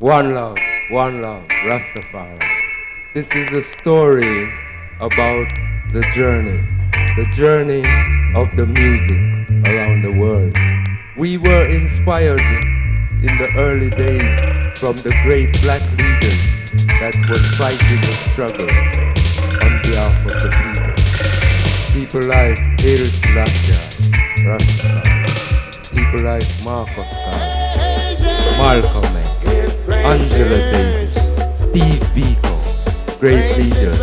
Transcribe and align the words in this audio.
One 0.00 0.32
love, 0.32 0.56
one 0.92 1.22
love, 1.22 1.48
Rastafari. 1.66 2.38
This 3.14 3.28
is 3.32 3.50
a 3.50 3.64
story 3.80 4.48
about 5.00 5.48
the 5.90 6.06
journey, 6.14 6.60
the 7.16 7.26
journey 7.34 7.82
of 8.36 8.46
the 8.54 8.64
music 8.64 9.66
around 9.66 10.02
the 10.02 10.12
world. 10.20 10.56
We 11.16 11.36
were 11.36 11.66
inspired 11.66 12.38
in 12.38 13.38
the 13.38 13.50
early 13.56 13.90
days 13.90 14.78
from 14.78 14.94
the 14.98 15.12
great 15.24 15.60
black 15.62 15.82
leaders 15.98 16.46
that 17.00 17.16
were 17.28 17.42
fighting 17.58 18.00
the 18.00 18.14
struggle 18.30 18.70
on 19.66 19.82
behalf 19.82 20.14
of 20.26 20.34
the 20.44 20.50
people. 20.62 20.94
People 21.92 22.22
like 22.28 22.56
Haile 22.78 23.10
Selassie, 23.26 23.74
Rastafari. 24.46 25.16
People 25.92 26.22
like 26.22 26.46
Marcus 26.62 26.94
Garvey, 26.94 27.82
Malcolm 28.58 29.16
X. 29.16 29.27
Angela 30.08 30.56
Davis, 30.72 31.14
Steve 31.60 32.00
Biko, 32.16 33.20
great 33.20 33.58
leaders. 33.58 33.98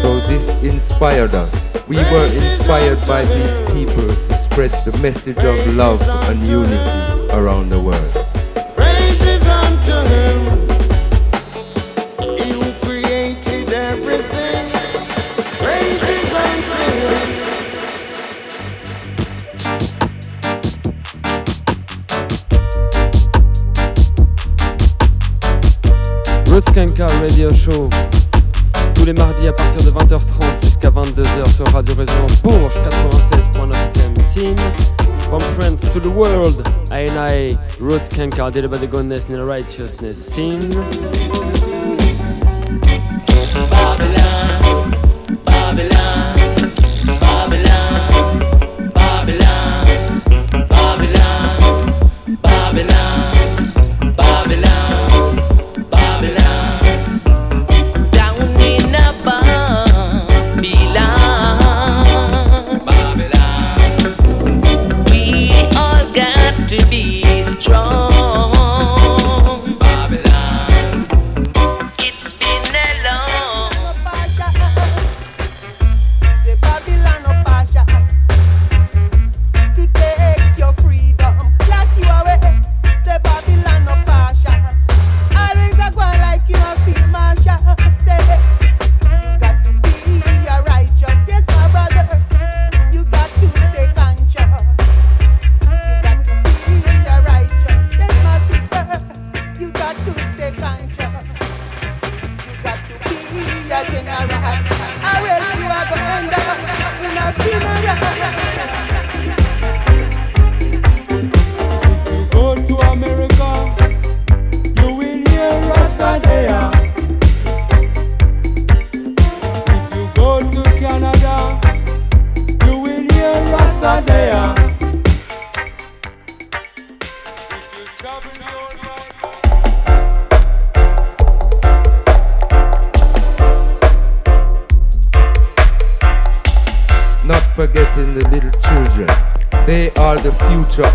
So 0.00 0.20
this 0.28 0.62
inspired 0.62 1.34
us. 1.34 1.52
We 1.88 1.96
were 1.96 2.26
inspired 2.26 3.00
by 3.08 3.24
these 3.24 3.72
people 3.72 4.14
to 4.14 4.34
spread 4.44 4.70
the 4.84 4.96
message 5.02 5.38
of 5.38 5.76
love 5.76 6.00
and 6.30 6.38
unity 6.46 7.32
around 7.32 7.70
the 7.70 7.82
world. 7.82 8.23
Radio 31.74 31.96
Résonance 31.96 32.40
Bourges 32.40 32.76
96.9 32.76 33.72
FM 33.72 34.14
From 35.28 35.40
France 35.40 35.80
to 35.92 35.98
the 35.98 36.08
world 36.08 36.62
I 36.92 37.00
and 37.00 37.18
I 37.18 37.58
Roots 37.80 38.08
did 38.52 38.64
about 38.64 38.78
the 38.78 38.86
goodness 38.86 39.26
and 39.26 39.34
the 39.38 39.44
righteousness 39.44 40.24
scene 40.24 40.70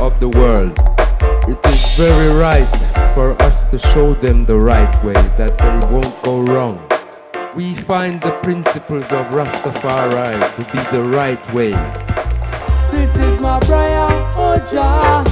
of 0.10 0.20
the 0.20 0.30
world. 0.30 0.78
It 1.48 1.60
is 1.74 1.98
very 1.98 2.34
right 2.40 3.14
for 3.16 3.32
us 3.44 3.70
to 3.70 3.80
show 3.80 4.14
them 4.14 4.46
the 4.46 4.58
right 4.58 5.04
way, 5.04 5.14
that 5.14 5.58
they 5.58 5.94
won't 5.94 6.24
go 6.24 6.42
wrong. 6.42 6.80
We 7.56 7.76
find 7.76 8.22
the 8.22 8.32
principles 8.44 9.04
of 9.06 9.26
Rastafari 9.28 10.40
to 10.56 10.72
be 10.72 10.80
the 10.96 11.04
right 11.04 11.54
way. 11.54 11.72
This 12.92 13.14
is 13.16 13.42
my 13.42 13.60
prayer, 13.60 14.08
oh 14.36 14.58
Jah. 14.72 15.24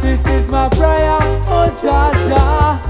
This 0.00 0.24
is 0.26 0.50
my 0.50 0.68
prayer, 0.68 1.18
oh 1.48 1.68
Jah 1.80 2.12
Jah. 2.28 2.80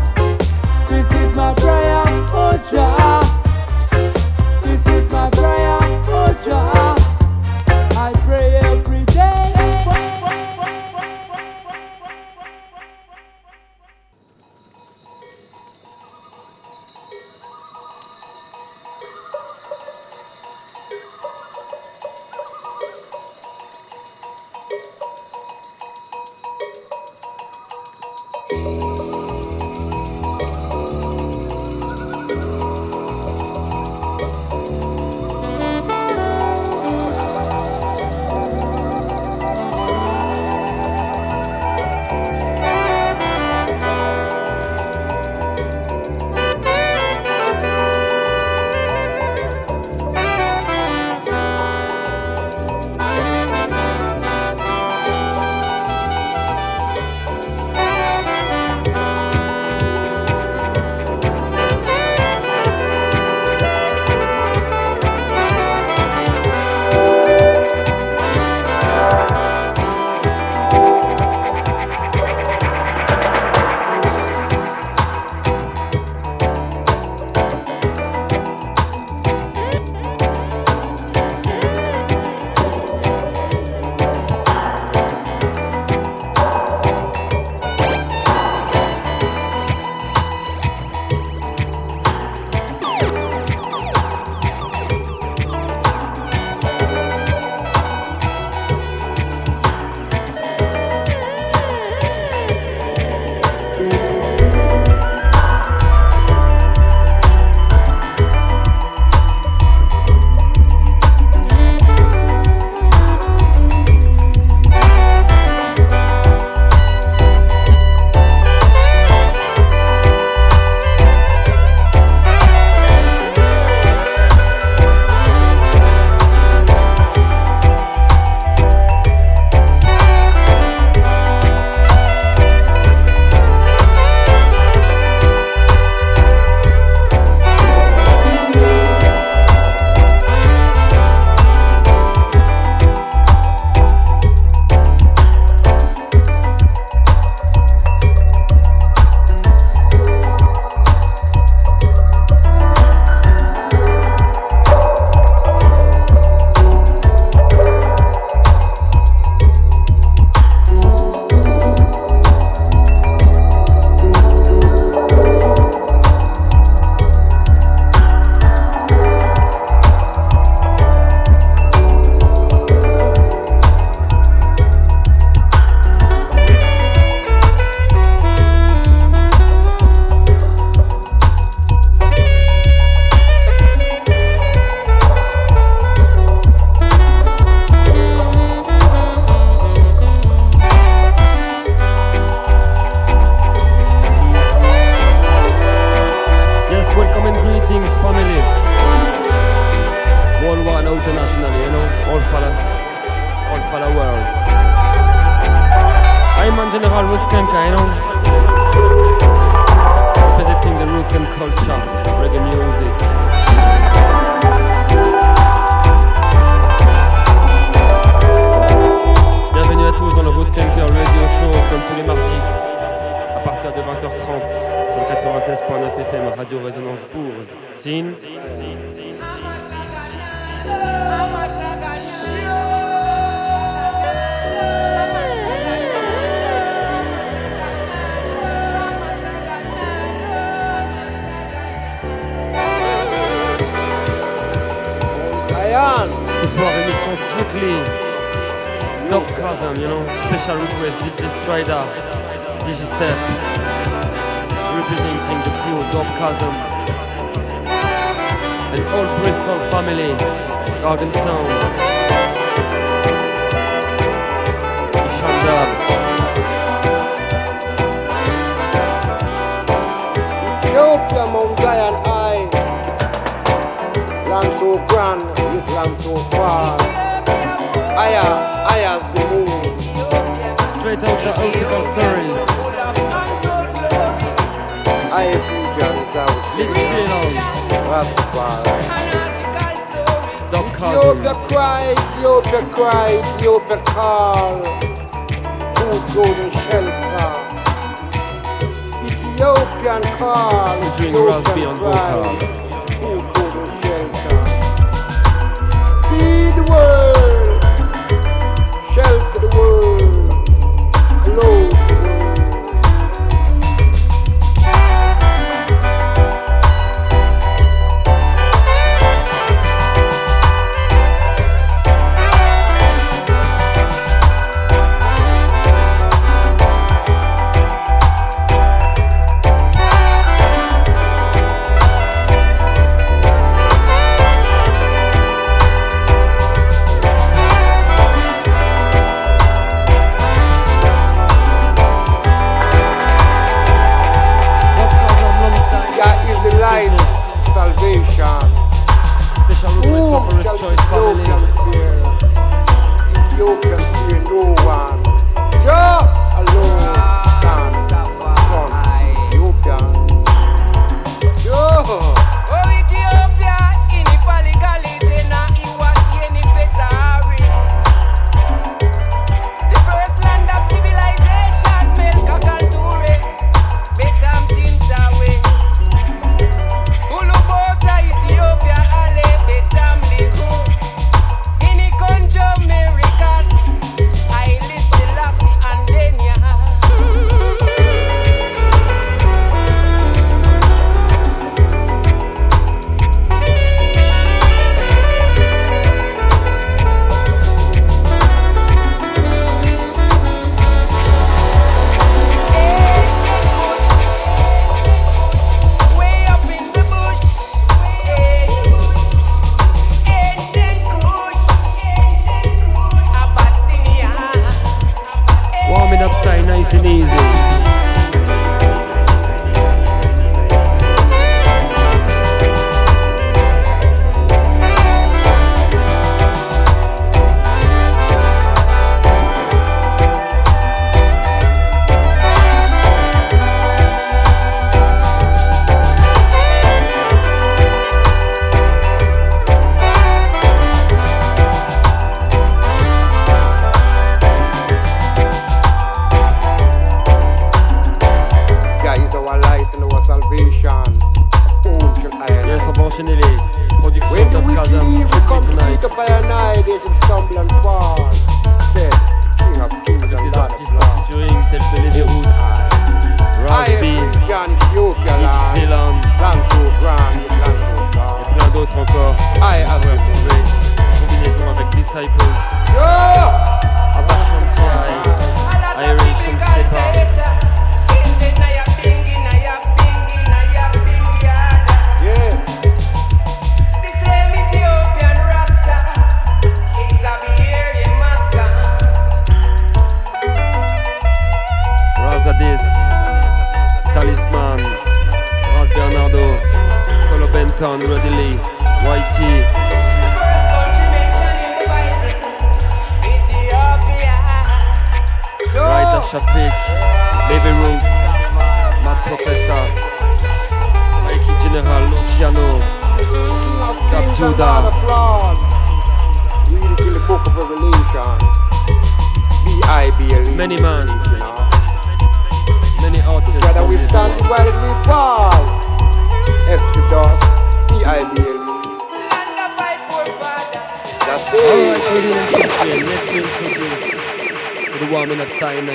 This 0.88 1.10
is 1.22 1.36
my 1.36 1.54
prayer, 1.54 2.02
oh 2.32 2.62
Jah. 2.70 3.33
Is 4.94 5.10
my 5.10 5.28
prayer, 5.30 5.78
oh 6.06 6.38
Jah. 6.44 6.94
I 7.98 8.12
pray 8.26 8.53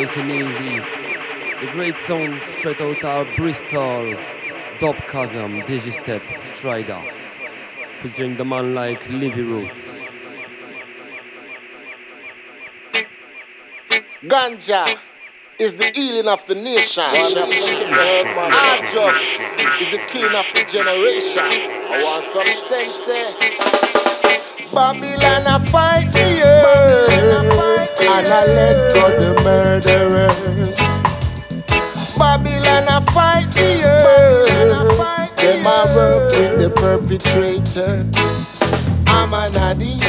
nice 0.09 0.17
and 0.17 0.31
easy. 0.31 0.79
The 1.65 1.71
great 1.71 1.97
sound 1.97 2.41
straight 2.47 2.81
out 2.81 3.03
of 3.03 3.27
Bristol, 3.35 4.15
Dub 4.79 4.95
Chasm, 5.07 5.61
Digistep, 5.61 6.21
Stryda, 6.39 7.01
featuring 8.01 8.37
the 8.37 8.45
man 8.45 8.73
like 8.73 9.07
Livy 9.09 9.41
Roots. 9.41 9.99
Ganja 14.23 14.97
is 15.59 15.73
the 15.75 15.91
healing 15.95 16.27
of 16.27 16.45
the 16.45 16.55
nation. 16.55 17.03
Hard 17.05 18.85
drugs 18.87 19.55
is 19.79 19.89
the 19.91 19.99
killing 20.07 20.35
of 20.35 20.45
the 20.53 20.63
generation. 20.67 21.43
I 21.43 22.03
want 22.03 22.23
some 22.23 22.45
sense. 22.47 23.07
eh? 23.07 23.55
Babylon 24.73 25.47
I 25.47 25.57
fight 25.71 26.11
the 26.13 26.41
earth, 26.45 27.09
and 28.01 28.27
I 28.27 28.45
let 28.57 28.93
go 28.93 29.03
the 29.19 29.31
murderers. 29.43 30.79
Babylon 32.17 32.87
I 32.89 32.99
fight 33.13 33.47
the 33.51 33.83
earth, 33.85 35.37
them 35.37 35.65
a 35.65 35.79
work 35.95 36.31
with 36.31 36.55
the 36.61 36.69
perpetrator. 36.75 38.05
I'm 39.07 39.33
an 39.33 39.55
addict. 39.57 40.03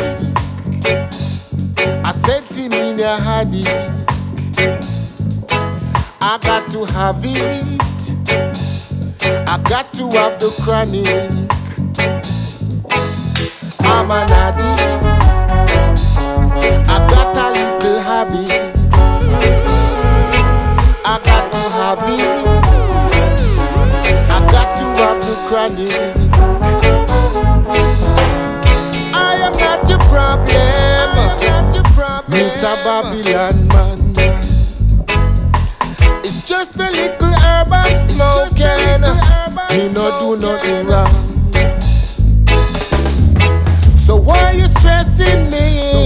I 2.05 2.13
said 2.13 2.47
to 2.49 2.65
in 2.65 2.99
"Nya 2.99 3.17
hadi. 3.19 3.65
I 6.21 6.39
got 6.43 6.71
to 6.73 6.85
have 6.95 7.21
it. 7.23 7.81
I 9.49 9.57
got 9.69 9.93
to 9.95 10.05
have 10.19 10.39
the 10.41 10.51
chronic. 10.63 11.07
I'm 13.81 14.11
an 14.11 14.31
addict. 14.31 15.10
I 21.05 21.19
got 21.25 21.53
to 21.53 21.59
have 21.79 21.99
it. 22.07 22.21
I 24.31 24.39
got 24.53 24.69
to 24.79 24.85
have 25.01 25.21
the 25.21 25.35
chronic. 25.49 25.91
I 29.13 29.17
am 29.43 29.55
not 29.59 29.81
the 29.89 29.99
problem. 30.09 31.11
Mr. 32.31 32.75
Babylon 32.85 33.59
man. 33.69 33.99
It's 36.23 36.41
just 36.49 36.77
a 36.77 36.89
little 36.91 37.35
herb 37.35 37.73
I'm 37.73 37.97
smoking. 38.09 39.03
Me 39.71 39.83
no 39.93 40.05
do 40.21 40.37
nothing 40.41 40.87
wrong. 40.87 41.15
So 43.97 44.15
why 44.17 44.53
you 44.53 44.65
stressing 44.67 45.51
me? 45.51 45.83
So 45.93 46.01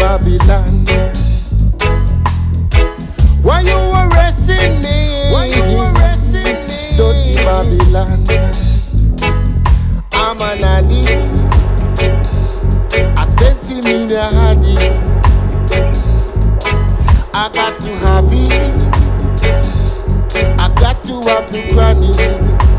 Babylon. 0.00 0.86
Why 3.42 3.60
you 3.60 3.76
arresting 4.00 4.80
me? 4.80 5.28
Why 5.30 5.44
you 5.44 5.62
arresting 5.76 6.56
me? 6.68 6.96
Dirty 6.96 7.34
Babylon. 7.44 8.24
I'm 10.14 10.40
an 10.40 10.64
addict. 10.64 11.10
I 13.18 13.24
sent 13.24 13.62
him 13.68 13.84
in 13.84 14.10
a 14.10 14.24
handy. 14.24 14.74
I 17.34 17.50
got 17.52 17.78
to 17.82 17.90
have 17.96 18.32
it. 18.32 18.50
I 20.58 20.68
got 20.80 21.04
to 21.04 21.14
have 21.28 21.52
the 21.52 21.68
granny. 21.74 22.69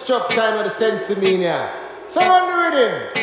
Stroke 0.00 0.30
time 0.30 0.58
or 0.58 0.62
the 0.62 0.70
sensimania. 0.70 1.70
So 2.06 2.20
run 2.20 2.72
the 2.72 2.78
rhythm. 2.78 3.19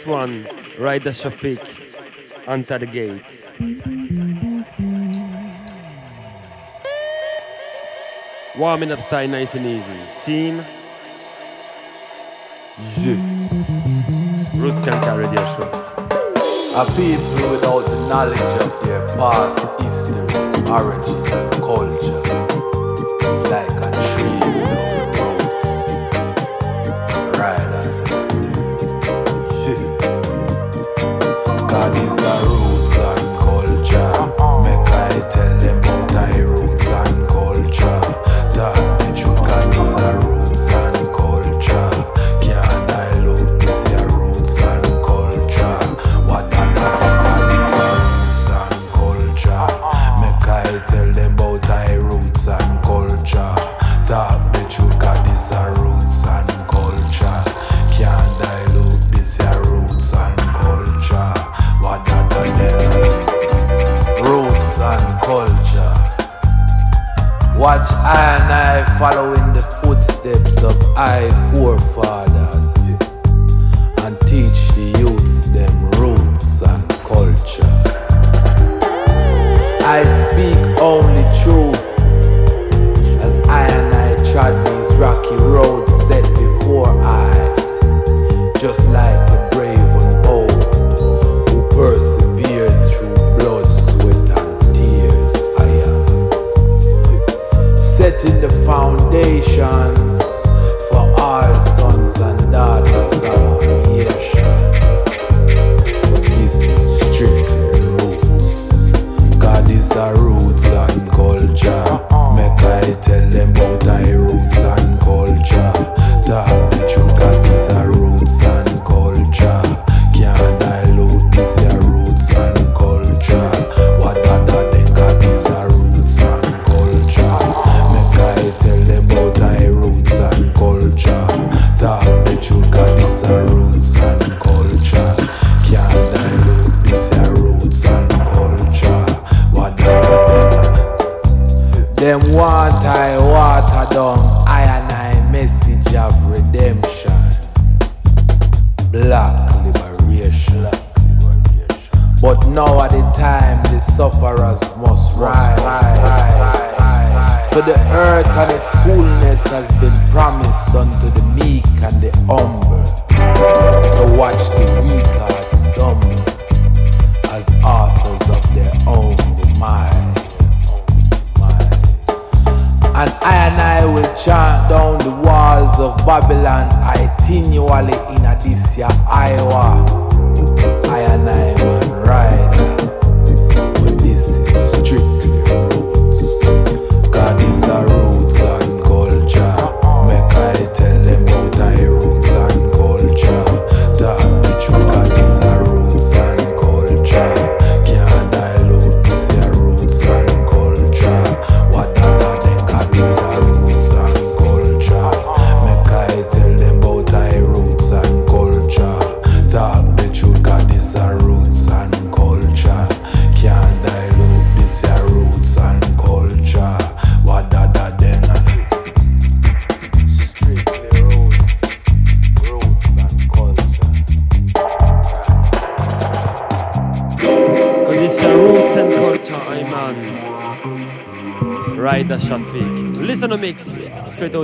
first 0.00 0.08
one, 0.08 0.44
Raida 0.78 1.12
Shafiq, 1.12 1.60
under 2.46 2.78
the 2.78 2.86
Gate. 2.86 3.22
Warming 8.56 8.92
up 8.92 9.00
style 9.00 9.28
nice 9.28 9.54
and 9.54 9.66
easy. 9.66 9.84
Scene. 10.12 10.64
Yeah. 12.96 13.18
Roots 14.56 14.80
can 14.80 14.92
carry 15.02 15.26
their 15.26 15.46
show. 15.54 15.68
A 16.76 16.84
people 16.96 17.50
without 17.50 17.84
the 17.90 18.06
knowledge 18.08 18.40
of 18.62 18.86
their 18.86 19.06
past, 19.18 19.58
history, 19.82 20.70
origin, 20.70 21.49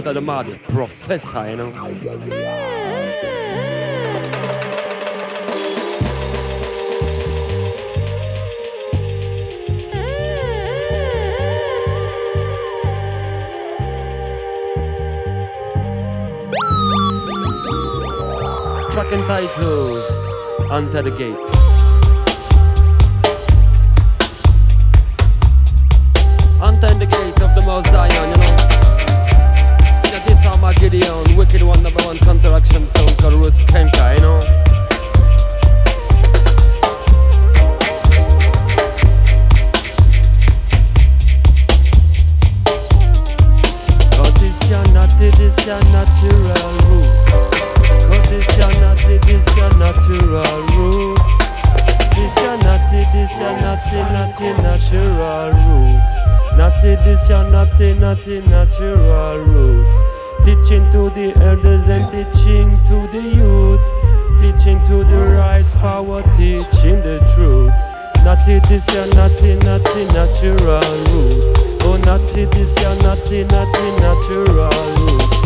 out 0.06 0.10
of 0.10 0.14
the 0.14 0.20
mud. 0.20 0.60
Professor, 0.68 1.50
you 1.50 1.56
know. 1.56 1.72
track 18.92 19.12
entitled 19.12 20.70
"Under 20.70 21.02
the 21.02 21.10
Gates. 21.10 21.65
this 53.38 53.60
not 53.60 53.80
see 53.80 53.96
nothing 53.96 54.56
natural 54.62 55.50
roots. 55.52 56.12
Naughty 56.56 56.96
this 57.04 57.26
shall 57.26 57.48
naughty, 57.50 57.92
nothing 57.94 58.48
natural 58.48 59.38
roots. 59.38 59.96
Teaching 60.44 60.90
to 60.90 61.10
the 61.10 61.34
elders 61.36 61.86
and 61.88 62.04
teaching 62.10 62.70
to 62.86 63.06
the 63.12 63.20
youths. 63.20 63.88
Teaching 64.40 64.82
to 64.86 65.04
the 65.04 65.36
right 65.36 65.64
power, 65.80 66.22
teaching 66.36 67.02
the 67.02 67.20
truth. 67.34 67.76
Naughty 68.24 68.58
this 68.68 68.86
shall 68.86 69.08
naughty, 69.10 69.56
nothing 69.56 70.08
natural 70.08 70.80
roots. 71.12 71.36
Oh, 71.84 72.00
nothing 72.04 72.50
this 72.50 72.74
shall 72.78 72.96
naughty, 72.96 73.44
nothing 73.44 73.96
natural 73.96 74.70
roots. 74.96 75.36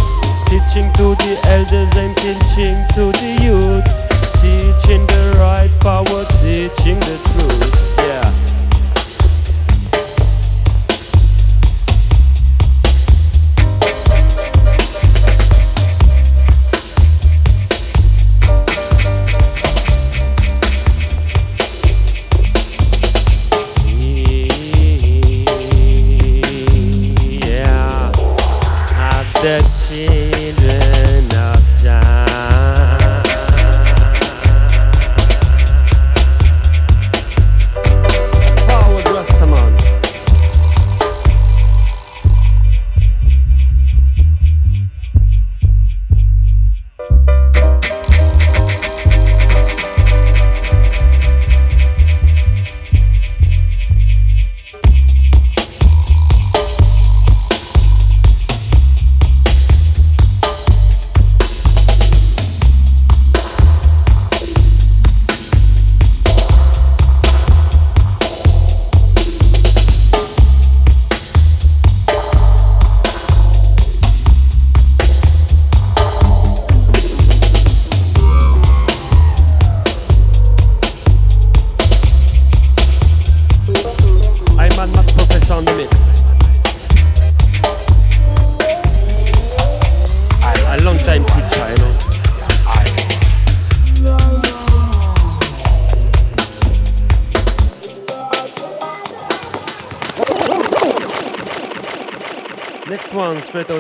Teaching 0.47 0.93
to 0.95 1.15
the 1.23 1.39
elders 1.45 1.97
and 1.97 2.17
teaching 2.17 2.79
to 2.95 3.13
the 3.19 3.39
youths. 3.43 4.00
Teaching 4.41 5.07
the 5.07 5.37
right 5.39 5.71
power, 5.81 6.25
teaching 6.41 6.99
the 7.01 7.21
truth. 7.29 7.90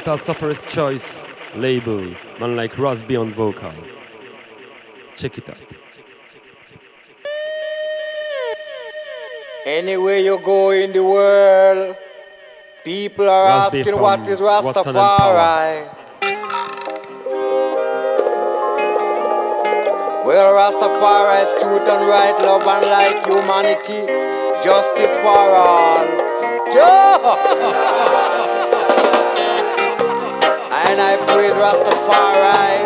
Straight 0.01 0.21
Sufferer's 0.21 0.61
Choice 0.73 1.27
label, 1.57 2.15
man 2.39 2.57
like 2.57 2.79
Rosby 2.79 3.17
on 3.17 3.35
vocal. 3.35 3.75
Check 5.15 5.39
it 5.39 5.49
out. 5.51 5.59
Anywhere 9.67 10.19
you 10.19 10.39
go 10.43 10.71
in 10.71 10.93
the 10.93 11.05
world, 11.05 11.97
people 12.85 13.29
are 13.29 13.69
Rasbi 13.69 13.81
asking 13.81 14.01
what 14.01 14.27
is 14.29 14.41
Rastafari. 14.41 15.97
Well, 20.25 20.53
Rastafari 20.55 21.43
is 21.45 21.63
truth 21.63 21.89
and 21.89 22.09
right, 22.09 22.37
love 22.41 22.67
and 22.67 22.87
light, 22.91 23.21
humanity, 23.27 24.07
justice 24.65 25.17
for 25.19 25.29
all. 25.29 26.07
Joe! 26.73 28.27
and 31.01 31.09
I 31.09 31.17
praise 31.33 31.57
Rastafari, 31.57 32.77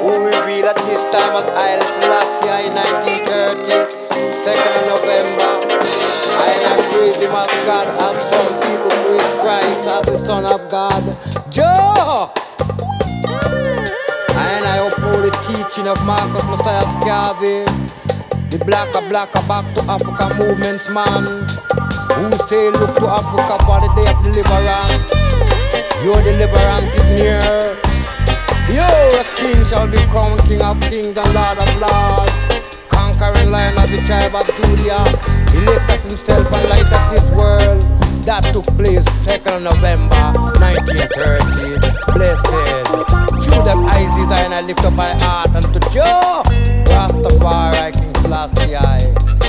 who 0.00 0.12
revealed 0.24 0.72
at 0.72 0.78
this 0.88 1.04
time 1.12 1.36
as 1.36 1.48
Haile 1.52 1.84
Selassie 1.84 2.48
in 2.64 2.72
1930, 2.72 3.92
2nd 4.40 4.72
of 4.72 4.84
November. 4.88 5.52
I 5.76 6.52
am 6.72 6.78
praise 6.88 7.20
him 7.20 7.34
as 7.36 7.52
God, 7.68 7.88
and 7.92 8.18
some 8.32 8.50
people 8.64 8.92
praise 9.04 9.30
Christ 9.44 9.84
as 9.84 10.04
the 10.08 10.18
Son 10.24 10.44
of 10.48 10.60
God. 10.70 11.04
Joe! 11.52 12.32
And 14.32 14.62
I 14.64 14.88
uphold 14.88 15.24
the 15.28 15.32
teaching 15.44 15.88
of 15.88 16.00
Marcus 16.06 16.44
Messiah 16.48 16.88
Garvey, 17.04 17.68
the 18.48 18.64
blacker 18.64 19.04
blacker 19.12 19.44
back 19.44 19.66
to 19.76 19.80
Africa 19.92 20.32
movements 20.40 20.88
man, 20.88 21.44
who 22.16 22.32
say 22.48 22.70
look 22.70 22.96
to 22.96 23.06
Africa 23.12 23.60
for 23.66 23.78
the 23.84 23.92
day 24.00 24.08
of 24.08 24.22
deliverance. 24.24 25.21
Your 26.02 26.20
deliverance 26.20 26.96
is 26.98 27.08
near. 27.14 27.38
Yo, 28.74 28.82
a 28.82 29.24
king 29.38 29.64
shall 29.66 29.86
be 29.86 29.98
crowned 30.10 30.40
king 30.42 30.60
of 30.60 30.80
kings 30.82 31.16
and 31.16 31.32
lord 31.32 31.58
of 31.62 31.70
lords. 31.78 32.42
Conquering 32.88 33.52
lion 33.52 33.78
of 33.78 33.88
the 33.88 34.02
tribe 34.02 34.34
of 34.34 34.42
Judah. 34.58 35.06
He 35.54 35.62
lifted 35.62 36.00
himself 36.02 36.52
and 36.52 36.68
light 36.68 36.90
up 36.90 37.12
this 37.14 37.30
world. 37.30 37.82
That 38.26 38.42
took 38.50 38.66
place 38.74 39.06
2nd 39.22 39.62
November 39.62 40.34
1930. 40.58 41.78
Blessed. 42.18 42.82
Through 43.46 43.62
that 43.62 43.78
eyes 43.94 44.10
design, 44.18 44.52
I 44.52 44.62
lift 44.66 44.84
up 44.84 44.94
my 44.94 45.14
heart 45.22 45.54
unto 45.54 45.78
Joe. 45.94 46.42
Rastafari, 46.90 47.92
King 47.94 48.14
Selassie. 48.22 49.41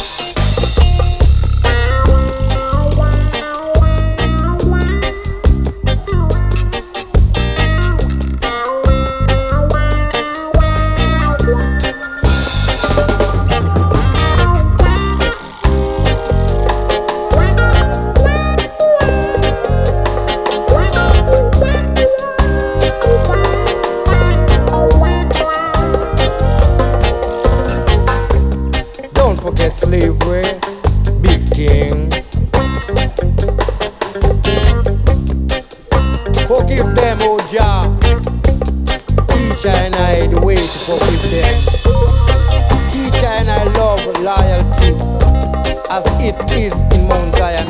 It 46.25 46.39
is 46.55 46.73
in 46.95 47.07
Mount 47.07 47.35
Zion. 47.35 47.67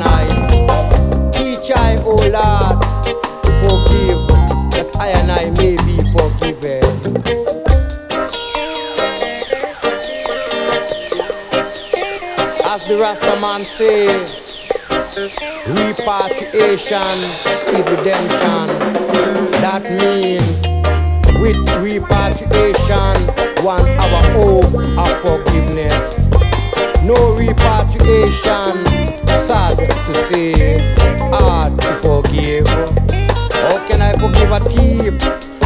Teach 1.32 1.70
I, 1.74 1.96
oh 2.06 2.14
Lord, 2.30 2.78
forgive 3.66 4.20
that 4.70 4.88
I 5.00 5.08
and 5.18 5.30
I 5.32 5.50
may 5.58 5.74
be 5.82 5.98
forgiven. 6.14 6.84
As 12.70 12.86
the 12.86 12.94
Rastaman 12.94 13.64
says, 13.64 14.60
repatriation 15.66 17.18
is 17.74 17.84
redemption. 17.90 18.66
That 19.62 19.82
means 19.98 20.46
with 21.40 21.58
repatriation, 21.82 23.16
one 23.64 23.88
our 23.98 24.22
hope 24.32 24.74
of 24.98 25.10
forgiveness. 25.22 26.23
No 27.04 27.36
repatriation, 27.36 28.80
sad 29.28 29.76
to 29.76 30.14
say, 30.32 30.80
hard 31.28 31.76
to 31.82 31.92
forgive. 32.00 32.66
How 33.52 33.76
can 33.86 34.00
I 34.00 34.12
forgive 34.16 34.50
a 34.50 34.60
thief 34.72 35.18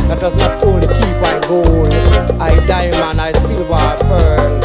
that 0.08 0.18
does 0.18 0.34
not 0.34 0.64
only 0.64 0.88
thief 0.88 1.22
I 1.22 1.38
gold, 1.46 1.94
I 2.42 2.58
diamond, 2.66 3.20
I 3.20 3.30
silver, 3.46 3.72
I 3.72 3.96
pearl? 4.02 4.60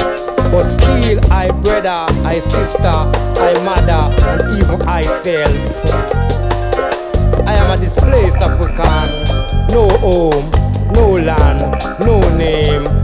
But 0.49 0.65
still 0.65 1.21
I 1.31 1.49
brother, 1.61 2.09
I 2.25 2.39
sister, 2.39 2.89
I 2.89 3.53
mother, 3.61 4.09
and 4.33 4.41
even 4.57 4.81
I 4.87 5.03
self. 5.03 5.53
I 7.45 7.53
am 7.53 7.69
a 7.69 7.77
displaced 7.77 8.41
African, 8.41 9.13
no 9.69 9.89
home, 10.01 10.49
no 10.91 11.21
land, 11.21 11.61
no 11.99 12.17
name. 12.35 13.02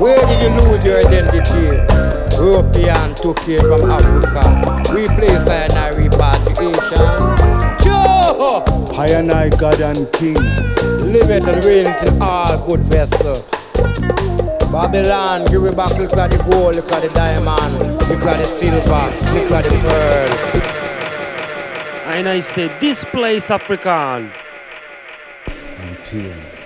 Where 0.00 0.18
did 0.18 0.40
you 0.40 0.48
lose 0.64 0.82
your 0.82 0.98
identity? 0.98 1.76
European 2.40 3.14
took 3.14 3.36
care 3.44 3.60
from 3.60 3.90
Africa. 3.90 4.40
We 4.94 5.04
play 5.12 5.36
fire 5.44 5.68
and 5.68 5.96
repatriation. 6.00 7.04
Joe! 7.84 8.64
I 8.96 9.08
and 9.12 9.30
I, 9.30 9.50
God 9.50 9.78
and 9.82 10.10
King. 10.14 10.40
Live 11.12 11.28
it 11.28 11.44
and 11.46 11.62
reign 11.66 11.86
it 11.86 12.08
in 12.08 12.22
all 12.22 12.66
good 12.66 12.80
vessel. 12.88 13.36
Babylon, 14.72 15.44
give 15.46 15.62
me 15.62 15.74
back 15.74 15.92
look 15.98 16.16
at 16.16 16.30
the 16.30 16.38
gold, 16.50 16.76
look 16.76 16.90
at 16.92 17.02
the 17.02 17.08
diamond, 17.10 17.78
look 18.08 18.22
at 18.24 18.38
the 18.38 18.44
silver, 18.44 19.04
look 19.34 19.50
at 19.50 19.64
the 19.64 19.70
pearl. 19.82 20.62
And 22.06 22.26
I 22.26 22.40
say, 22.40 22.68
displace 22.78 23.50
African. 23.50 24.32
and 25.46 25.98
pain. 26.04 26.59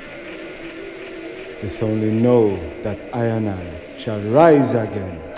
It's 1.65 1.83
only 1.83 2.11
know 2.11 2.61
that 2.83 2.99
I 3.15 3.25
and 3.25 3.49
I 3.49 3.97
shall 3.97 4.21
rise 4.21 4.75
again. 4.75 5.34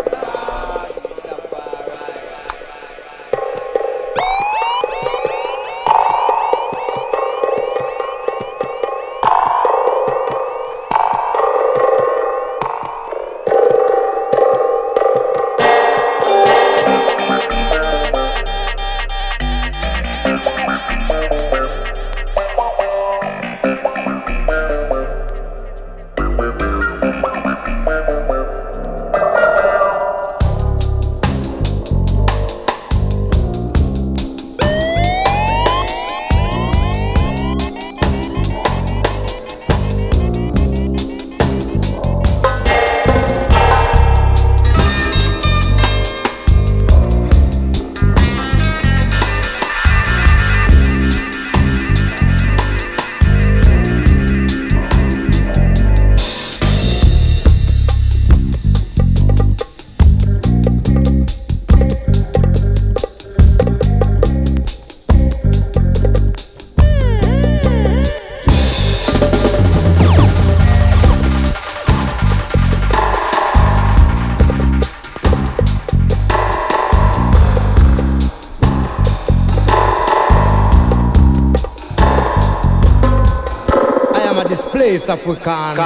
Displaced 85.07 85.47
African. 85.47 85.77
This 85.77 85.86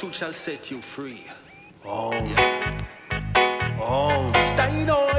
truth, 0.00 0.12
and 0.12 0.12
the 0.12 0.16
truth 0.16 0.16
shall 0.16 0.32
set 0.32 0.70
you 0.70 0.80
free. 0.80 1.26
Oh, 1.84 2.12
yeah. 2.12 2.78
Oh, 3.80 4.32
Steinoid, 4.34 5.09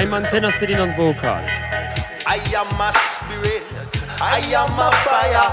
I'm 0.00 0.14
Antenna 0.14 0.50
Stilling 0.52 0.76
on 0.80 0.96
vocal. 0.96 1.28
I 1.28 2.40
am 2.56 2.72
a 2.80 2.88
spirit, 2.88 3.68
I 4.16 4.40
am 4.48 4.72
a 4.80 4.88
fire, 5.04 5.44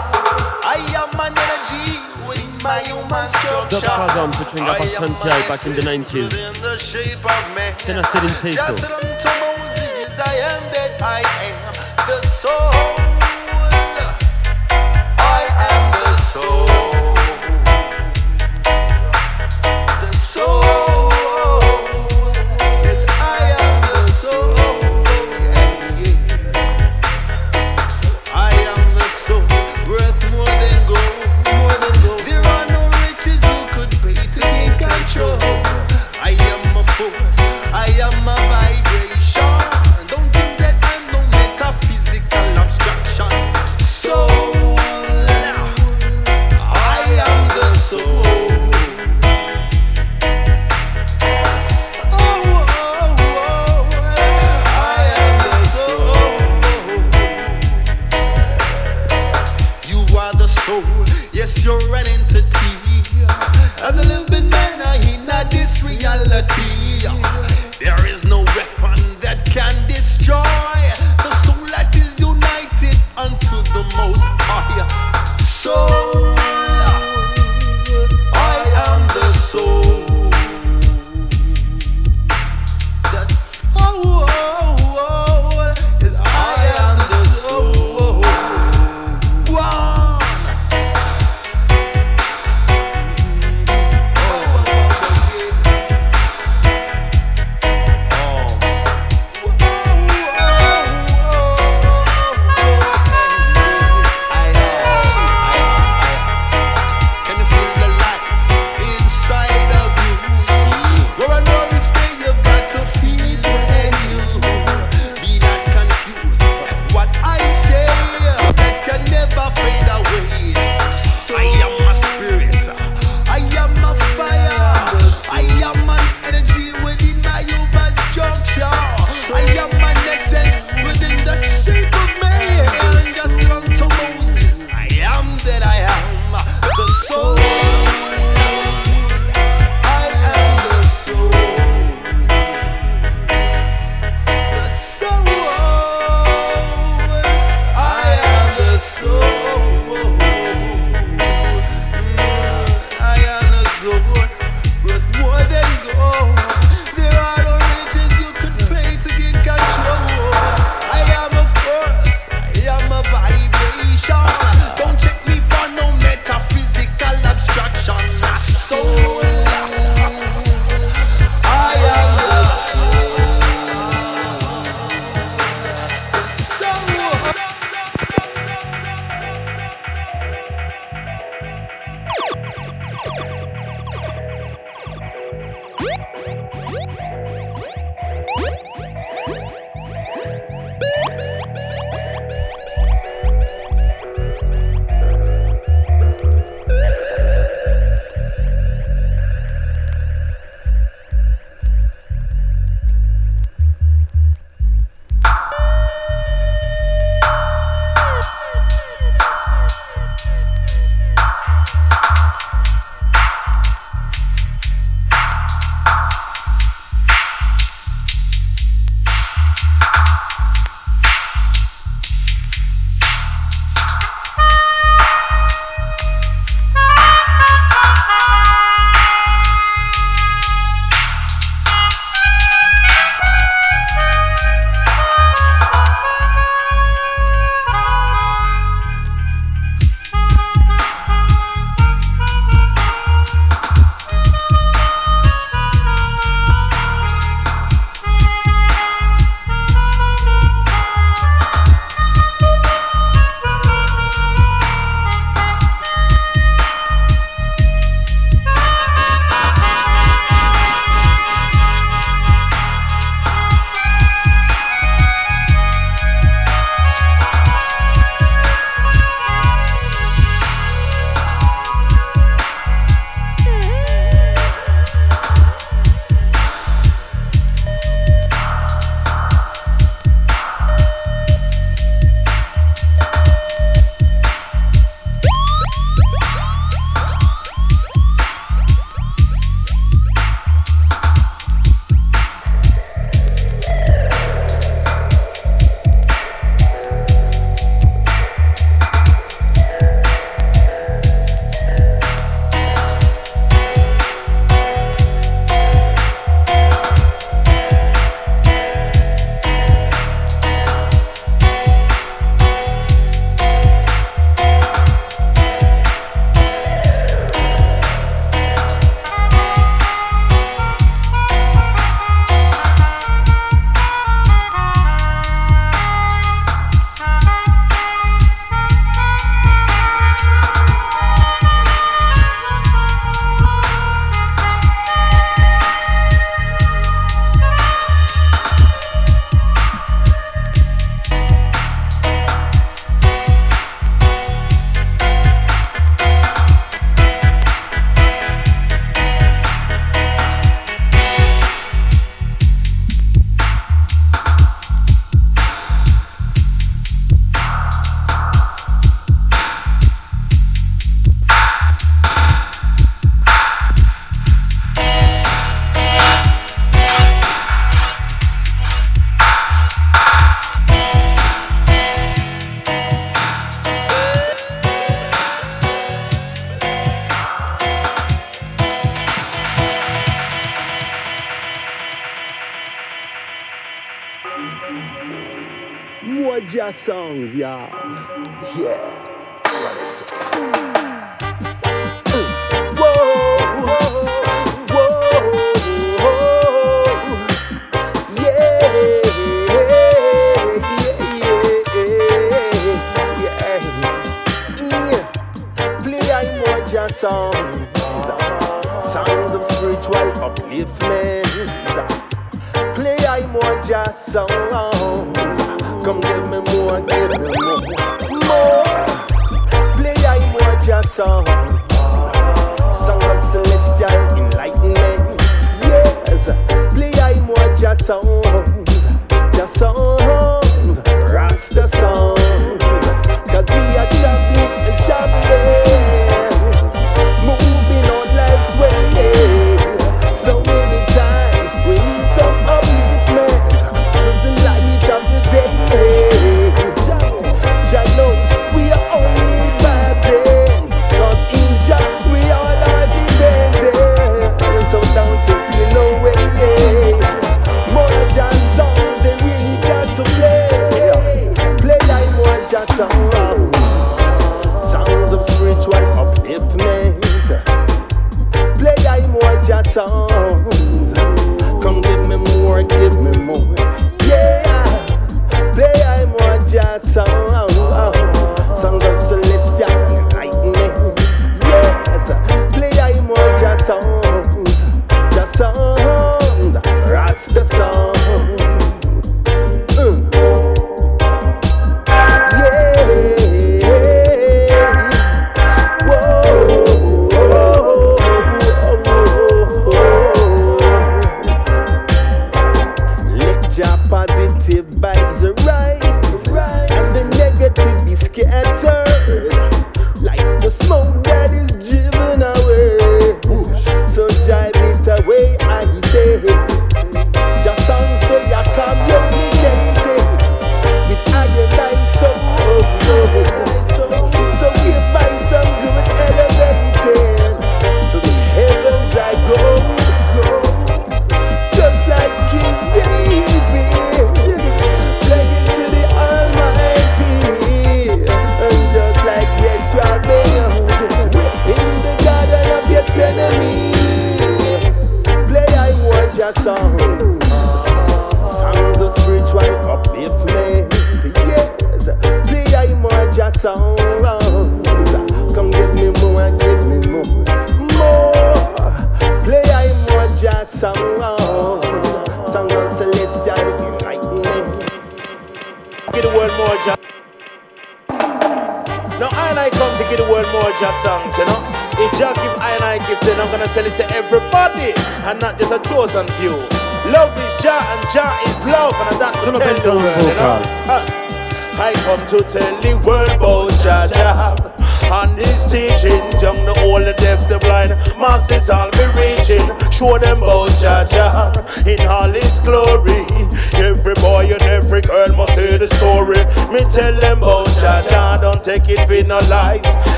I 0.64 0.80
am 0.96 1.12
an 1.20 1.36
energy 1.36 2.00
within 2.24 2.56
my 2.64 2.80
human 2.88 3.28
structure. 3.28 3.82
Doc 3.84 4.08
Razon 4.08 4.32
featuring 4.40 4.64
Abbas 4.64 4.96
Fantial 4.96 5.42
back 5.52 5.66
in 5.66 5.76
the 5.76 5.82
90s. 5.82 6.32
in 6.32 6.56
the 6.64 6.80
shape 6.80 7.20
of 7.28 7.44
man. 7.60 7.74
Antenna 7.74 8.04
Stilling 8.06 8.30
say 8.40 8.52
so. 8.54 8.72
Just 8.72 8.88
unto 8.88 9.32
Moses, 9.44 10.16
I 10.16 10.36
am 10.48 10.64
that 10.72 10.96
I 11.02 11.20
am 11.44 11.47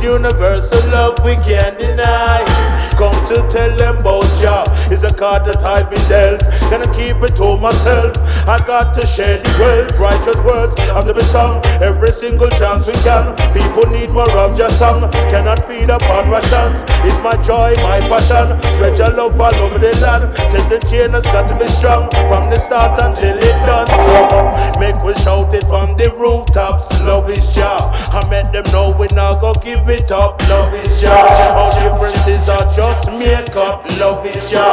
It's 0.00 0.06
universal 0.06 0.86
love 0.90 1.18
we 1.24 1.34
can't 1.42 1.76
deny. 1.76 2.44
Come 2.94 3.18
to 3.26 3.42
tell 3.50 3.74
them 3.76 4.00
both, 4.04 4.30
ya. 4.40 4.62
It's 4.94 5.02
a 5.02 5.12
card 5.12 5.44
that 5.46 5.58
I've 5.58 5.90
been 5.90 6.06
dealt. 6.08 6.38
Gonna 6.70 6.86
keep 6.94 7.18
it 7.26 7.34
to 7.34 7.58
myself. 7.58 8.14
I 8.48 8.56
got 8.64 8.96
to 8.96 9.04
share 9.04 9.36
the 9.44 9.52
world, 9.60 9.92
righteous 10.00 10.40
words 10.40 10.72
have 10.96 11.04
to 11.04 11.12
be 11.12 11.20
sung. 11.20 11.60
Every 11.84 12.08
single 12.16 12.48
chance 12.56 12.86
we 12.88 12.96
can. 13.04 13.36
People 13.52 13.84
need 13.92 14.08
more 14.08 14.30
of 14.40 14.56
your 14.56 14.70
song. 14.70 15.04
Cannot 15.28 15.60
feed 15.68 15.92
upon 15.92 16.32
rations. 16.32 16.80
It's 17.04 17.20
my 17.20 17.36
joy, 17.44 17.76
my 17.84 18.00
passion. 18.08 18.56
Spread 18.72 18.96
your 18.96 19.12
love 19.12 19.38
all 19.38 19.52
over 19.60 19.76
the 19.76 19.92
land. 20.00 20.32
Since 20.48 20.64
the 20.72 20.80
chain 20.88 21.12
has 21.12 21.28
got 21.28 21.44
to 21.52 21.60
be 21.60 21.68
strong 21.68 22.08
from 22.24 22.48
the 22.48 22.56
start 22.56 22.96
until 22.96 23.36
it 23.36 23.58
done. 23.68 23.84
So 23.84 24.16
make 24.80 24.96
we 25.04 25.12
shout 25.20 25.52
it 25.52 25.68
from 25.68 26.00
the 26.00 26.08
rooftops. 26.16 26.88
Love 27.04 27.28
is 27.28 27.52
ya. 27.52 27.92
I 28.16 28.24
met 28.32 28.48
them 28.50 28.64
know 28.72 28.96
we 28.96 29.12
not 29.12 29.44
go 29.44 29.52
give 29.60 29.84
it 29.92 30.08
up. 30.10 30.40
Love 30.48 30.72
is 30.72 31.02
ya. 31.02 31.12
All 31.52 31.76
differences 31.84 32.48
are 32.48 32.64
just 32.72 33.12
makeup. 33.12 33.84
Love 34.00 34.24
is 34.24 34.50
ya. 34.50 34.64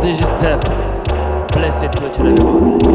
Straight 0.00 0.22
out 0.22 0.62
Digistep. 0.62 1.48
Bless 1.52 1.82
it 1.82 1.92
to 1.92 2.08
each 2.08 2.18
and 2.18 2.28
everyone. 2.28 2.89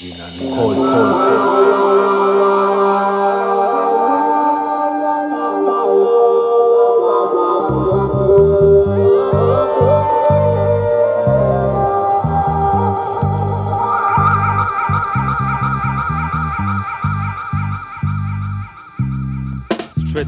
Straight 0.00 0.18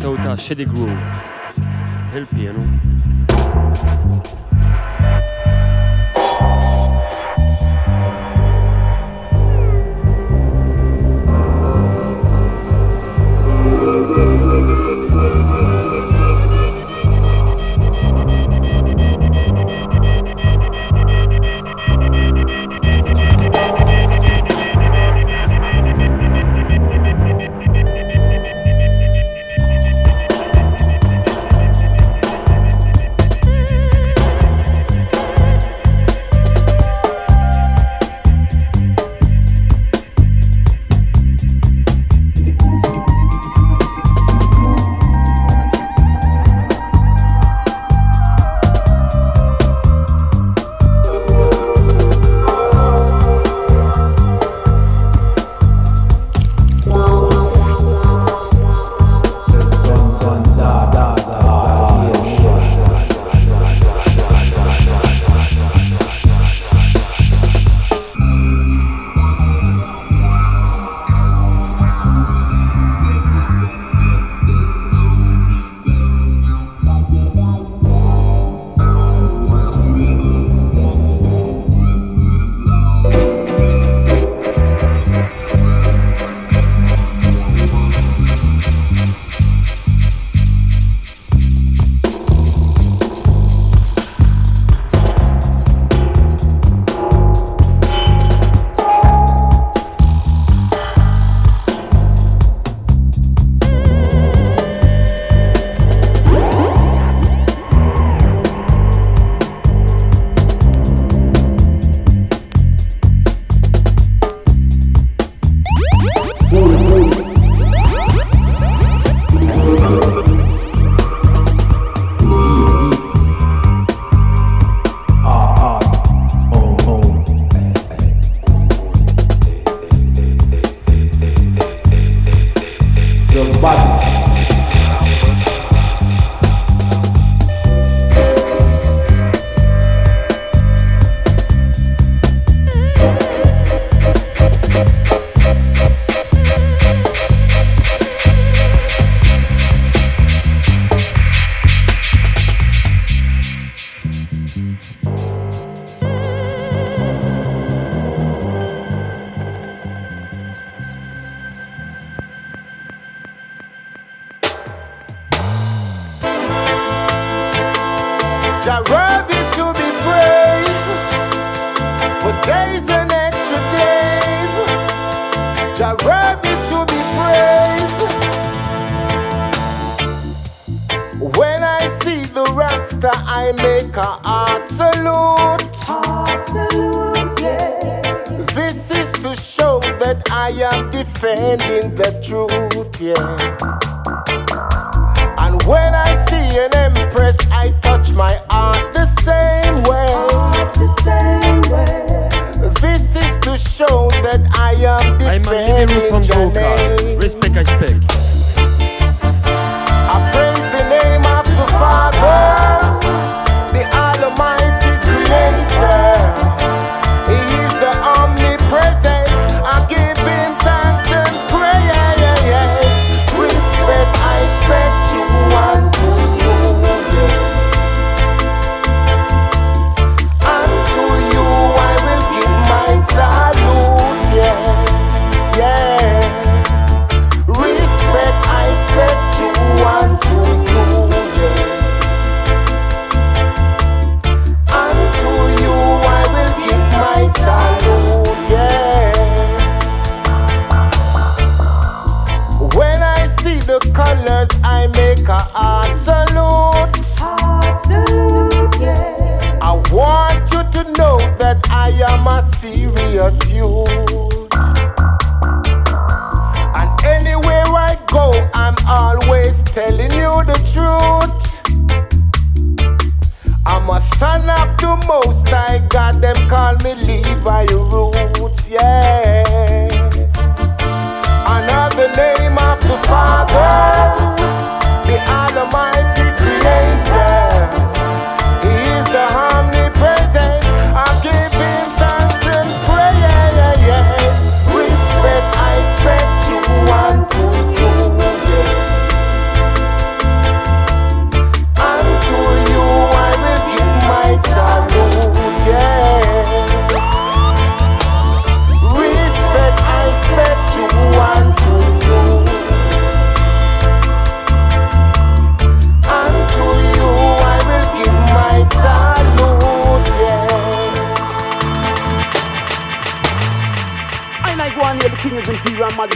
out 0.04 0.26
of 0.26 0.38
Shady 0.38 0.66
Grove. 0.66 0.90
El 2.12 2.26
piano 2.26 2.81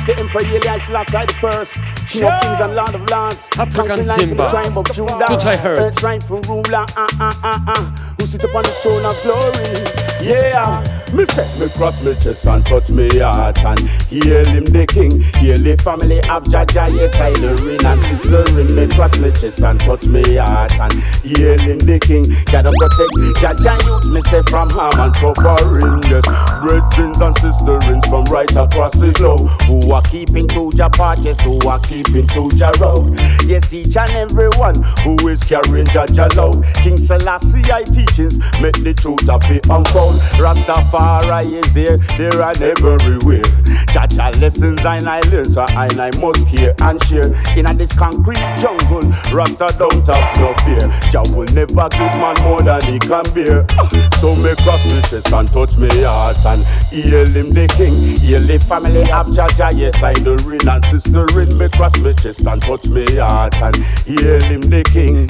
majesty, 0.06 0.22
emperor 0.22 0.44
Haile 0.44 0.78
Selassie 0.78 1.26
the 1.26 1.34
first. 1.40 1.74
King 2.08 2.24
of 2.24 2.40
kings 2.40 2.60
and 2.60 2.74
lord 2.74 2.94
of 2.94 3.10
lords. 3.10 3.48
African 3.58 3.86
Conquering 3.86 4.06
land 4.06 4.20
from 4.20 4.28
Simba. 4.28 4.42
the 4.42 4.48
tribe 4.48 4.78
of 4.78 4.92
Judah. 4.92 5.26
Touch 5.26 5.44
I 5.44 5.56
heard. 5.56 5.78
Earth 5.78 6.26
from 6.26 6.42
ruler, 6.42 6.86
uh, 6.96 7.08
uh, 7.20 7.32
uh, 7.42 7.58
uh, 7.66 7.82
who 8.18 8.26
sit 8.26 8.44
upon 8.44 8.62
the 8.62 8.70
throne 8.70 9.04
of 9.04 9.16
glory. 9.22 10.22
Yeah, 10.22 10.82
me 11.12 11.24
say 11.26 11.46
me 11.60 11.70
cross 11.70 12.02
me 12.02 12.14
chest 12.14 12.46
and 12.46 12.64
touch 12.66 12.90
me 12.90 13.08
heart 13.18 13.58
and 13.64 13.78
hail 14.10 14.44
him 14.46 14.64
the 14.66 14.86
king, 14.86 15.20
hail 15.38 15.56
the 15.56 15.76
family 15.82 16.18
of 16.28 16.48
Jah 16.50 16.66
Jah. 16.66 16.88
Yes, 16.90 17.14
I 17.16 17.30
the 17.38 17.54
ring 17.62 17.84
and 17.84 18.02
sister 18.02 18.42
ring. 18.54 18.74
Me 18.74 18.86
cross 18.88 19.16
me 19.18 19.30
chest 19.32 19.60
and 19.60 19.78
touch 19.80 20.06
me 20.06 20.22
heart 20.36 20.72
and 20.80 20.92
hail 21.22 21.58
him 21.60 21.78
the 21.78 21.98
king. 22.00 22.26
Gotta 22.50 22.72
protect 22.74 23.14
Jah 23.40 23.54
Jah 23.62 23.78
youths. 23.86 24.08
Me 24.08 24.20
say 24.22 24.42
from 24.50 24.70
harm 24.70 24.98
and 24.98 25.14
suffering. 25.16 26.02
Yes, 26.10 26.26
brethren 26.60 27.14
and 27.22 27.36
sisterins 27.38 28.04
from 28.10 28.24
right 28.26 28.50
across 28.50 28.92
the 28.98 29.12
globe 29.14 29.46
who 29.70 29.78
are 29.92 30.02
keeping 30.10 30.48
to 30.48 30.70
your 30.74 30.90
path. 30.90 31.18
Yes, 31.22 31.38
who 31.40 31.54
are 31.68 31.80
keeping 31.80 32.26
to 32.34 32.50
your 32.56 32.72
road. 32.82 33.14
Yes, 33.46 33.72
each 33.72 33.96
and 33.96 34.10
every 34.10 34.48
one 34.58 34.82
who 35.04 35.14
is 35.28 35.42
carrying 35.44 35.86
Jah 35.86 36.06
Jah 36.10 36.28
load. 36.34 36.64
King 36.82 36.98
Selassie 36.98 37.62
I 37.70 37.84
teachings 37.84 38.38
make 38.60 38.82
the 38.82 38.94
truth 38.96 39.28
of 39.28 39.42
it 39.50 39.66
unfold. 39.70 40.16
Rastafari 40.42 40.95
is 41.00 41.74
here, 41.74 41.96
there 42.18 42.42
and 42.42 42.62
everywhere. 42.62 43.42
Jah 43.92 44.06
Jah 44.08 44.30
lessons 44.40 44.84
and 44.84 45.08
I 45.08 45.20
learn, 45.32 45.50
so 45.50 45.64
I, 45.68 45.88
I 45.98 46.10
must 46.18 46.46
care 46.48 46.74
and 46.80 47.02
share. 47.04 47.32
In 47.56 47.66
a 47.66 47.74
this 47.74 47.92
concrete 47.92 48.44
jungle, 48.58 49.02
Rasta 49.32 49.74
don't 49.78 50.06
have 50.06 50.36
no 50.36 50.54
fear. 50.64 50.88
Jah 51.10 51.24
will 51.34 51.48
never 51.52 51.88
give 51.88 52.14
man 52.20 52.36
more 52.42 52.62
than 52.62 52.82
he 52.82 52.98
can 52.98 53.24
bear. 53.32 53.66
So 54.20 54.34
me 54.36 54.54
cross 54.64 54.84
me 54.92 55.00
chest 55.02 55.32
and 55.32 55.48
touch 55.48 55.76
me 55.76 55.88
heart 56.02 56.36
and 56.44 56.62
hail 56.92 57.26
him 57.26 57.52
the 57.52 57.68
king. 57.76 57.94
Hail 58.20 58.40
the 58.40 58.58
family 58.58 59.10
of 59.10 59.34
Jah 59.34 59.48
Jah, 59.56 59.70
yes 59.74 60.02
I 60.02 60.14
the 60.14 60.36
ring 60.44 60.66
and 60.66 60.84
sister 60.86 61.26
in 61.40 61.58
me 61.58 61.68
cross 61.70 61.96
me 61.98 62.12
chest 62.14 62.46
and 62.46 62.60
touch 62.62 62.86
me 62.88 63.16
heart 63.16 63.56
and 63.60 63.76
hail 64.04 64.42
him 64.42 64.60
the 64.62 64.82
king. 64.84 65.26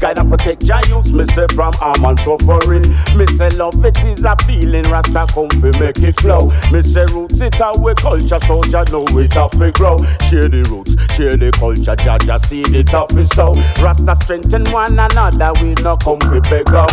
Guide 0.00 0.18
and 0.18 0.28
protect 0.28 0.64
Jah 0.64 0.80
youths, 0.88 1.12
me 1.12 1.26
say 1.26 1.46
from 1.54 1.72
harm 1.74 2.04
and 2.04 2.20
suffering. 2.20 2.84
Me 3.16 3.26
say 3.36 3.50
love 3.56 3.84
it 3.84 3.98
is 4.04 4.24
a 4.24 4.36
feeling, 4.44 4.84
Rasta 4.84 5.05
come 5.12 5.50
fi 5.60 5.70
make 5.78 5.98
it 5.98 6.18
flow. 6.20 6.50
Me 6.72 6.82
say 6.82 7.04
roots 7.12 7.40
it 7.40 7.60
away 7.60 7.94
culture, 7.94 8.38
so 8.46 8.62
ya 8.66 8.82
know 8.90 9.04
it 9.18 9.32
have 9.34 9.50
to 9.52 9.70
grow. 9.72 9.96
Share 10.28 10.48
the 10.48 10.62
roots, 10.70 10.96
share 11.14 11.36
the 11.36 11.50
culture, 11.52 11.96
Jah 11.96 12.18
Jah 12.18 12.38
see 12.38 12.62
the 12.62 12.84
tough 12.84 13.12
is 13.16 13.28
so. 13.30 13.52
Rasta 13.82 14.16
strengthen 14.16 14.64
one 14.72 14.98
another, 14.98 15.52
we 15.62 15.74
no 15.82 15.96
come 15.96 16.20
fi 16.20 16.40
beg 16.50 16.68
a. 16.70 16.86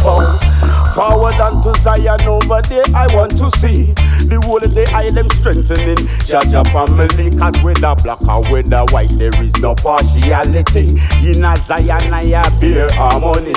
Forward 0.93 1.33
unto 1.41 1.73
Zion 1.81 2.21
over 2.27 2.61
there, 2.69 2.85
I 2.93 3.07
want 3.15 3.37
to 3.39 3.49
see 3.57 3.93
the 4.29 4.39
whole 4.45 4.61
of 4.63 4.73
the 4.73 4.85
island 4.93 5.31
strengthening. 5.33 6.05
Jah 6.25 6.45
Jah 6.49 6.63
family, 6.71 7.31
cause 7.33 7.57
whether 7.63 7.95
black 8.03 8.21
or 8.27 8.43
whether 8.51 8.85
white, 8.93 9.09
there 9.17 9.33
is 9.41 9.55
no 9.57 9.73
partiality. 9.75 10.93
In 11.25 11.43
a 11.43 11.55
Zion, 11.57 12.13
I 12.13 12.29
bear 12.59 12.89
harmony. 12.93 13.53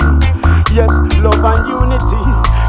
Yes, 0.73 0.91
love 1.21 1.45
and 1.45 1.63
unity. 1.69 2.21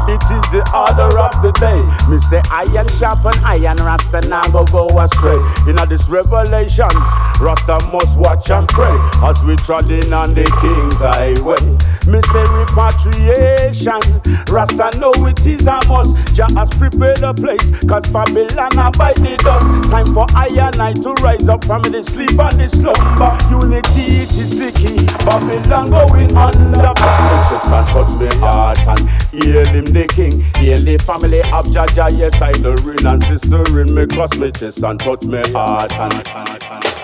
It 0.08 0.24
is 0.32 0.40
the 0.48 0.64
order 0.72 1.12
of 1.20 1.36
the 1.44 1.52
day. 1.60 1.76
Me 2.08 2.16
say 2.16 2.40
iron 2.48 2.88
sharpen 2.96 3.36
iron, 3.44 3.76
Rasta 3.76 4.24
now 4.24 4.48
go 4.48 4.88
astray. 4.96 5.36
In 5.68 5.76
this 5.88 6.08
revelation, 6.08 6.88
Rasta 7.36 7.76
must 7.92 8.16
watch 8.16 8.50
and 8.50 8.66
pray 8.68 8.96
as 9.20 9.36
we 9.44 9.54
treading 9.60 10.08
on 10.16 10.32
the 10.32 10.48
King's 10.64 10.96
highway. 11.04 11.60
Me 12.08 12.24
say 12.32 12.44
repatriation, 12.56 14.00
Rasta 14.48 14.96
know 14.96 15.12
it 15.28 15.44
is 15.44 15.66
a 15.68 15.76
must. 15.92 16.32
Jah 16.34 16.48
has 16.56 16.70
prepared 16.70 17.20
a 17.20 17.34
place, 17.34 17.68
cause 17.84 18.08
Babylon 18.08 18.80
a 18.80 18.88
bite 18.96 19.20
the 19.20 19.36
dust. 19.44 19.92
Time 19.92 20.08
for 20.16 20.24
I 20.32 20.48
I 20.56 20.92
to 21.04 21.12
rise 21.20 21.48
up 21.50 21.64
from 21.66 21.82
the 21.82 22.02
sleep 22.02 22.40
and 22.40 22.56
the 22.56 22.68
slumber. 22.68 23.36
Unity 23.52 24.24
it 24.24 24.32
is 24.32 24.56
the 24.56 24.72
key. 24.72 25.04
Babylon 25.28 25.92
going 25.92 26.32
under. 26.32 26.96
Chest 26.96 27.68
and 27.68 27.86
touch 27.92 28.12
me 28.16 28.26
heart 28.40 28.80
and 28.88 29.04
hail 29.36 29.66
him 29.68 29.97
the 29.98 30.06
king. 30.14 30.38
The 30.84 30.98
family 30.98 31.40
of 31.52 31.72
Jah 31.72 31.86
Jah. 31.94 32.08
Yes, 32.10 32.40
I 32.40 32.52
ring 32.84 33.04
and 33.04 33.22
sister 33.24 33.80
in 33.80 33.94
me 33.94 34.06
cross 34.06 34.36
me 34.36 34.52
chest 34.52 34.82
and 34.82 34.98
touch 35.00 35.24
me 35.24 35.42
heart 35.52 35.92
and. 35.92 36.97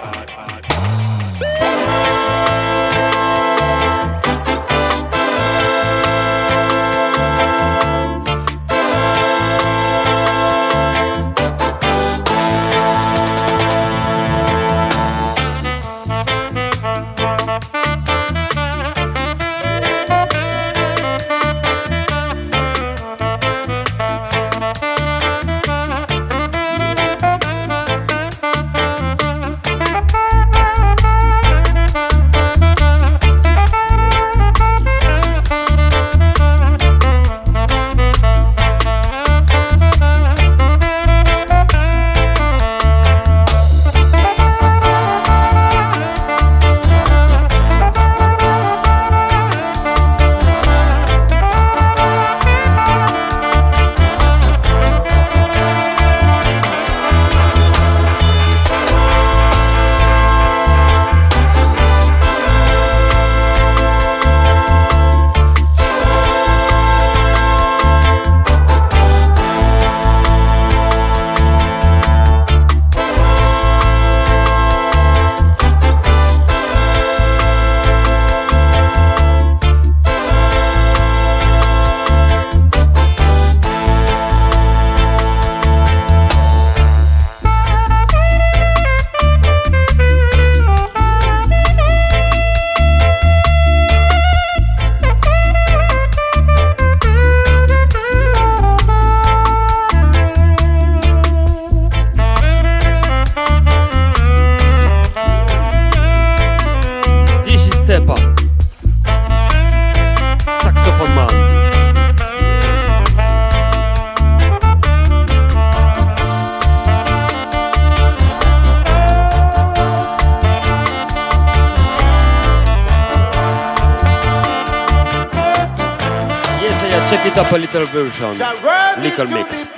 Revolution, 128.20 129.02
Little 129.02 129.26
Mix. 129.34 129.72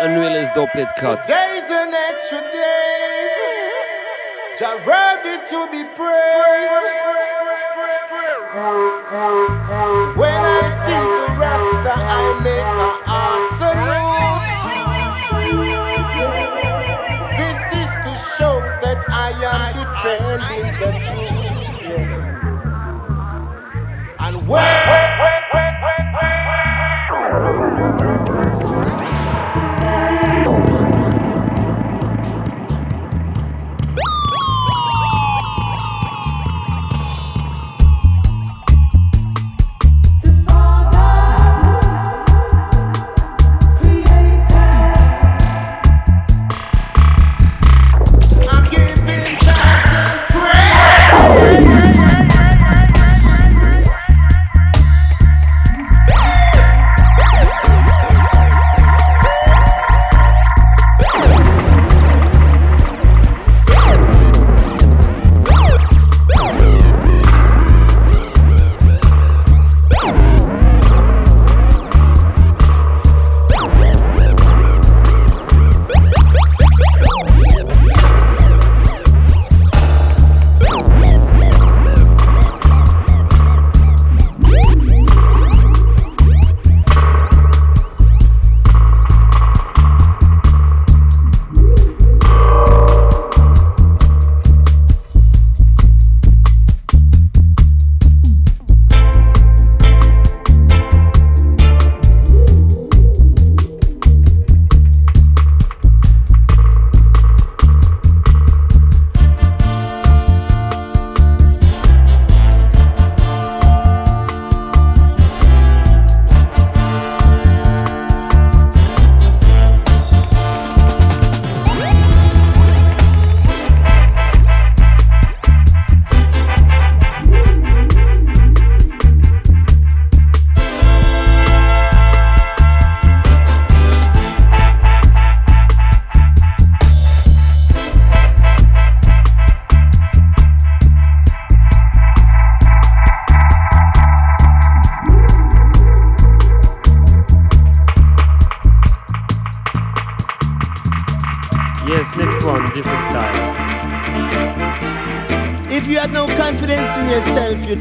Unreal 0.00 0.34
is 0.34 0.48
doppelt 0.50 0.90
cut. 0.96 1.24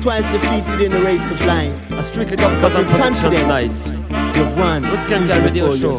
twice 0.02 0.24
defeated 0.32 0.82
in 0.82 0.92
the 0.92 1.00
race 1.02 1.30
of 1.30 1.40
life. 1.46 1.92
I 1.92 2.02
strictly 2.02 2.36
done 2.36 2.60
but 2.60 2.76
with 2.76 2.90
confidence, 2.98 3.86
tonight. 3.86 4.36
you've 4.36 4.58
won. 4.58 4.82
What's 4.84 5.08
going 5.08 5.28
to 5.28 5.34
on 5.38 5.44
with 5.44 5.56
your 5.56 5.78
show? 5.78 5.96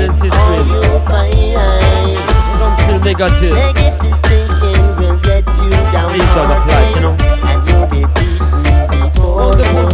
President's 0.00 0.22
history. 0.22 0.64
Some 2.86 3.02
negative. 3.04 3.52
Negative 3.52 4.16
thinking 4.24 4.84
will 4.96 5.18
get 5.20 5.44
you 5.60 5.70
down. 5.92 6.08
The 6.16 6.24
plight, 6.64 6.94
you 6.94 7.02
know. 7.02 7.12
And 7.50 7.60
you'll 7.68 7.86
be 7.86 8.00
beaten 8.14 8.62
before 8.88 9.36
Wonderful 9.50 9.84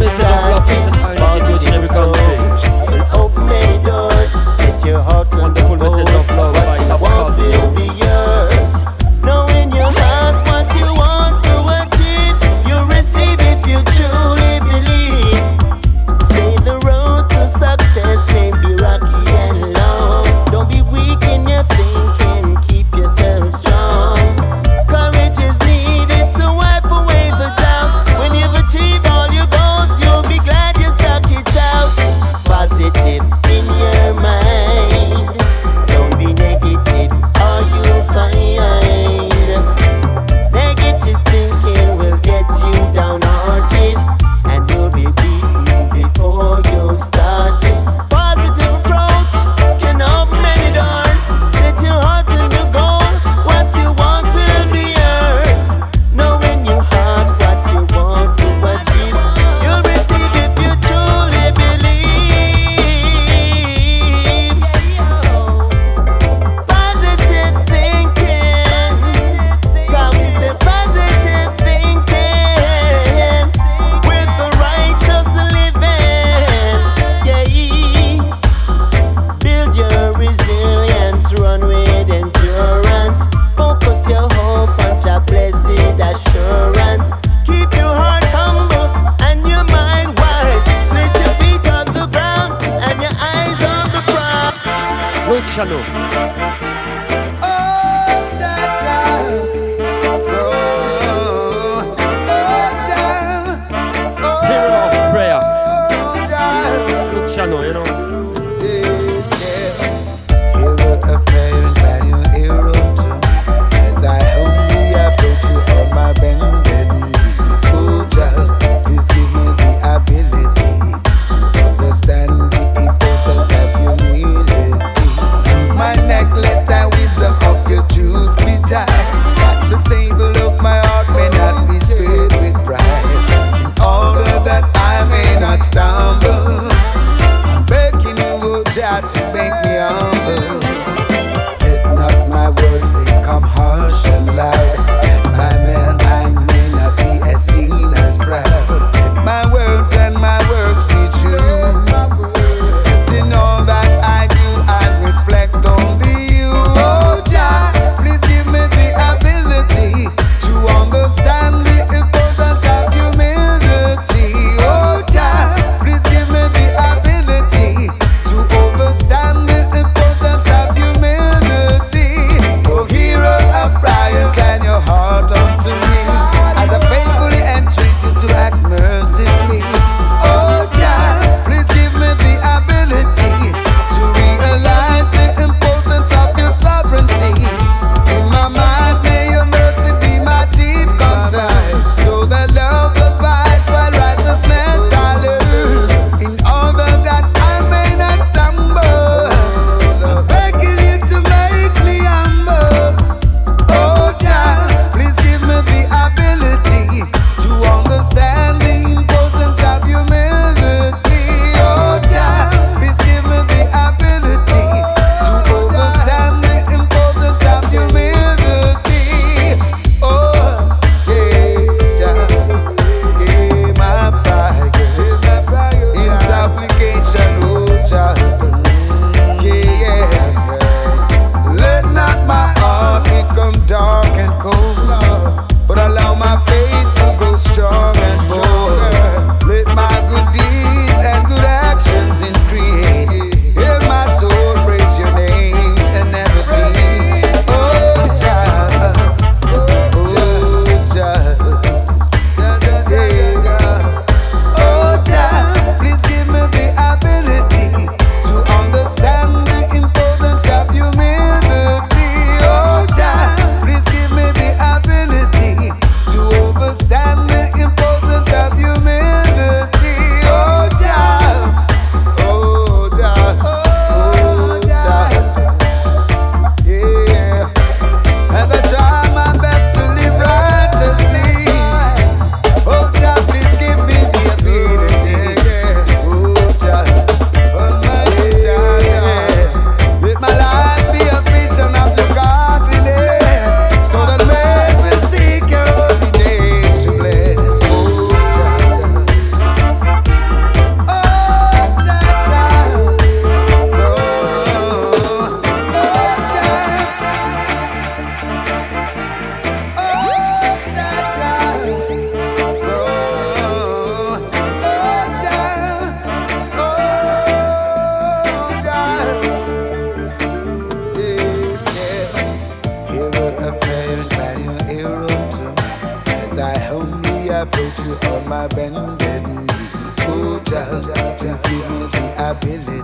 But 332.41 332.76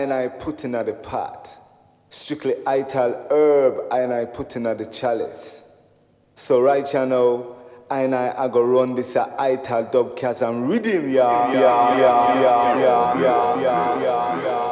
and 0.00 0.12
I 0.12 0.28
put 0.28 0.64
in 0.64 0.74
at 0.74 0.86
the 0.86 0.94
pot. 0.94 1.58
Strictly 2.08 2.54
ital 2.66 3.26
herb 3.30 3.92
and 3.92 4.12
I 4.12 4.24
put 4.24 4.56
in 4.56 4.66
at 4.66 4.78
the 4.78 4.86
chalice. 4.86 5.64
So 6.34 6.60
right 6.60 6.92
you 6.92 7.06
now, 7.06 7.56
and 7.90 8.14
I, 8.14 8.34
I 8.36 8.48
go 8.48 8.64
run 8.64 8.94
this 8.94 9.16
uh, 9.16 9.34
ital 9.38 9.84
dub 9.84 10.16
cause 10.16 10.42
I'm 10.42 10.68
reading 10.68 11.10
ya, 11.10 11.52
yeah, 11.52 11.60
yeah, 11.60 11.94
yeah, 12.00 12.40
yeah, 12.40 13.14
yeah, 13.20 13.62
yeah, 13.62 14.02
yeah, 14.02 14.44
yeah. 14.44 14.63